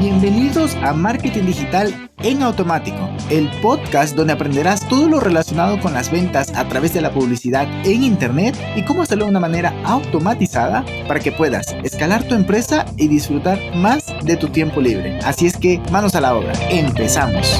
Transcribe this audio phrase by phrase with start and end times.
[0.00, 6.10] Bienvenidos a Marketing Digital en Automático, el podcast donde aprenderás todo lo relacionado con las
[6.10, 10.86] ventas a través de la publicidad en Internet y cómo hacerlo de una manera automatizada
[11.06, 15.18] para que puedas escalar tu empresa y disfrutar más de tu tiempo libre.
[15.18, 17.58] Así es que manos a la obra, empezamos.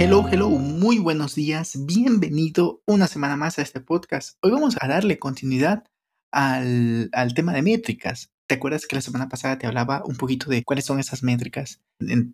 [0.00, 4.36] Hello, hello, muy buenos días, bienvenido una semana más a este podcast.
[4.42, 5.84] Hoy vamos a darle continuidad
[6.32, 8.32] al, tema de métricas.
[8.50, 11.80] ¿Te acuerdas que la semana pasada te hablaba un poquito de cuáles son esas métricas?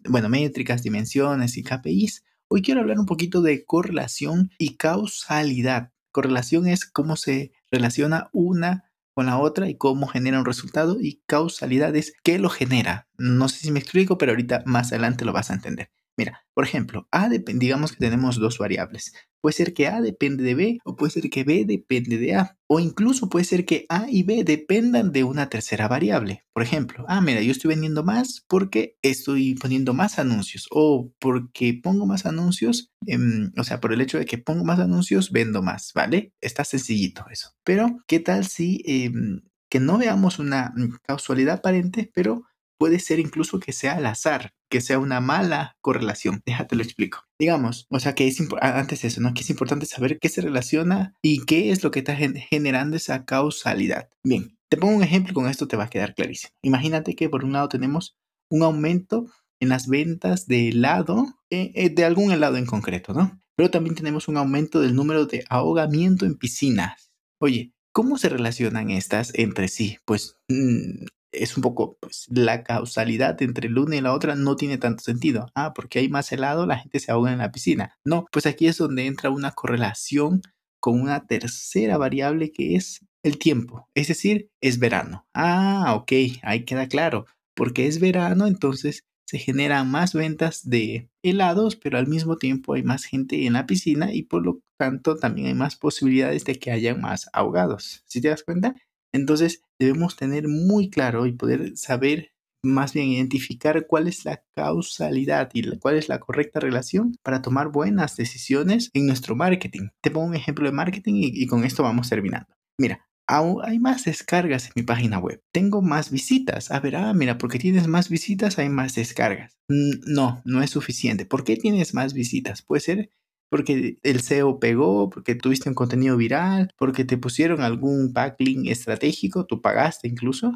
[0.08, 2.24] Bueno, métricas, dimensiones y KPIs.
[2.48, 5.92] Hoy quiero hablar un poquito de correlación y causalidad.
[6.12, 11.20] Correlación es cómo se relaciona una con la otra y cómo genera un resultado y
[11.26, 13.08] causalidad es qué lo genera.
[13.18, 15.90] No sé si me explico, pero ahorita más adelante lo vas a entender.
[16.16, 19.12] Mira, por ejemplo, A digamos que tenemos dos variables.
[19.42, 22.56] Puede ser que A depende de B o puede ser que B depende de A.
[22.66, 26.44] O incluso puede ser que A y B dependan de una tercera variable.
[26.54, 30.66] Por ejemplo, ah, mira, yo estoy vendiendo más porque estoy poniendo más anuncios.
[30.70, 34.80] O porque pongo más anuncios, em, o sea, por el hecho de que pongo más
[34.80, 36.32] anuncios, vendo más, ¿vale?
[36.40, 37.50] Está sencillito eso.
[37.62, 40.72] Pero, ¿qué tal si em, que no veamos una
[41.06, 42.44] causalidad aparente, pero
[42.78, 46.42] puede ser incluso que sea al azar, que sea una mala correlación.
[46.44, 47.24] Déjate lo explico.
[47.38, 49.34] Digamos, o sea que es antes eso, ¿no?
[49.34, 53.24] Que es importante saber qué se relaciona y qué es lo que está generando esa
[53.24, 54.08] causalidad.
[54.24, 56.52] Bien, te pongo un ejemplo, con esto te va a quedar clarísimo.
[56.62, 58.16] Imagínate que por un lado tenemos
[58.50, 59.26] un aumento
[59.60, 63.40] en las ventas de helado, eh, eh, de algún helado en concreto, ¿no?
[63.56, 67.10] Pero también tenemos un aumento del número de ahogamiento en piscinas.
[67.40, 69.98] Oye, ¿cómo se relacionan estas entre sí?
[70.04, 71.06] Pues mm,
[71.42, 75.02] es un poco, pues la causalidad entre el uno y la otra no tiene tanto
[75.02, 75.50] sentido.
[75.54, 77.96] Ah, porque hay más helado, la gente se ahoga en la piscina.
[78.04, 80.42] No, pues aquí es donde entra una correlación
[80.80, 85.26] con una tercera variable que es el tiempo, es decir, es verano.
[85.34, 86.12] Ah, ok,
[86.42, 87.26] ahí queda claro.
[87.54, 92.84] Porque es verano, entonces se generan más ventas de helados, pero al mismo tiempo hay
[92.84, 96.70] más gente en la piscina y por lo tanto también hay más posibilidades de que
[96.70, 98.04] haya más ahogados.
[98.06, 98.76] ¿Sí te das cuenta?
[99.12, 102.32] Entonces debemos tener muy claro y poder saber
[102.66, 107.68] más bien identificar cuál es la causalidad y cuál es la correcta relación para tomar
[107.68, 109.88] buenas decisiones en nuestro marketing.
[110.02, 112.48] Te pongo un ejemplo de marketing y, con esto vamos terminando.
[112.78, 115.42] Mira, hay más descargas en mi página web.
[115.52, 116.70] Tengo más visitas.
[116.70, 119.56] A ver, ah, mira, porque tienes más visitas hay más descargas.
[119.68, 121.26] No, no es suficiente.
[121.26, 122.62] ¿Por qué tienes más visitas?
[122.62, 123.10] Puede ser
[123.48, 129.46] porque el SEO pegó, porque tuviste un contenido viral, porque te pusieron algún backlink estratégico,
[129.46, 130.52] tú pagaste incluso,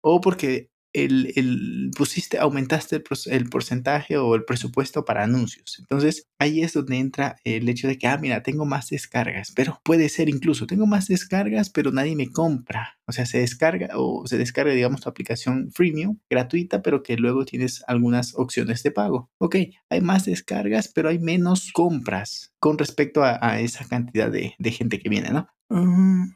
[0.00, 5.78] o porque el, pusiste, aumentaste el, porcentaje o el presupuesto para anuncios.
[5.78, 9.80] Entonces ahí es donde entra el hecho de que, ah, mira, tengo más descargas, pero
[9.84, 12.98] puede ser incluso, tengo más descargas, pero nadie me compra.
[13.06, 17.44] O sea, se descarga o se descarga, digamos, tu aplicación freemium gratuita, pero que luego
[17.44, 19.30] tienes algunas opciones de pago.
[19.38, 19.56] Ok,
[19.88, 25.08] hay más descargas, pero hay menos compras con respecto a, esa cantidad de, gente que
[25.08, 25.48] viene, ¿no?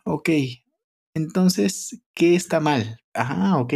[0.04, 0.30] Ok,
[1.14, 3.00] entonces, ¿qué está mal?
[3.14, 3.74] Ah, ok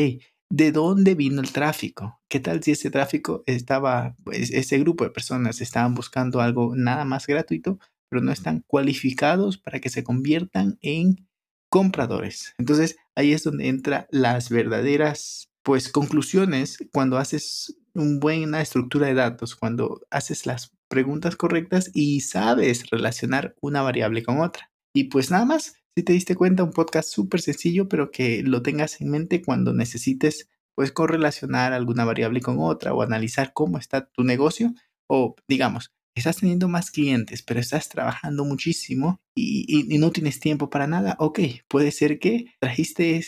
[0.50, 2.20] de dónde vino el tráfico.
[2.28, 7.04] ¿Qué tal si ese tráfico estaba, pues, ese grupo de personas estaban buscando algo nada
[7.04, 7.78] más gratuito,
[8.09, 11.28] pero no están cualificados para que se conviertan en
[11.70, 12.54] compradores?
[12.58, 19.14] Entonces ahí es donde entran las verdaderas, pues, conclusiones cuando haces una buena estructura de
[19.14, 24.70] datos, cuando haces las preguntas correctas y sabes relacionar una variable con otra.
[24.94, 28.62] Y pues nada más, si te diste cuenta, un podcast súper sencillo, pero que lo
[28.62, 34.06] tengas en mente cuando necesites pues correlacionar alguna variable con otra o analizar cómo está
[34.06, 34.75] tu negocio
[35.08, 40.70] o digamos, estás teniendo más clientes, pero estás trabajando muchísimo y, y, no tienes tiempo
[40.70, 41.16] para nada.
[41.19, 43.20] Ok, puede ser que trajiste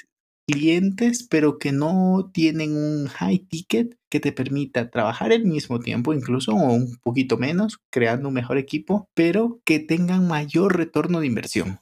[0.47, 6.15] clientes, pero que no tienen un high ticket que te permita trabajar al mismo tiempo,
[6.15, 11.27] incluso o un poquito menos, creando un mejor equipo, pero que tengan mayor retorno de
[11.27, 11.81] inversión.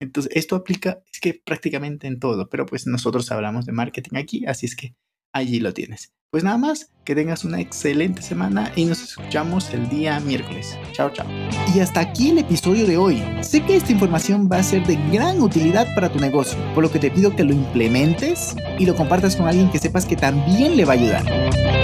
[0.00, 4.46] Entonces, esto aplica, es que prácticamente en todo, pero pues nosotros hablamos de marketing aquí,
[4.46, 4.94] así es que
[5.32, 6.12] allí lo tienes.
[6.30, 10.78] Pues nada más, que tengas una excelente semana y nos escuchamos el día miércoles.
[10.92, 11.26] Chao, chao.
[11.74, 13.20] Y hasta aquí el episodio de hoy.
[13.42, 16.90] Sé que esta información va a ser de gran utilidad para tu negocio, por lo
[16.92, 20.76] que te pido que lo implementes y lo compartas con alguien que sepas que también
[20.76, 21.79] le va a ayudar.